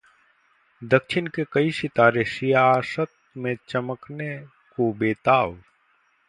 [0.81, 4.35] दक्षिण के कई सितारे सियासत में चमकने
[4.77, 5.61] को बेताब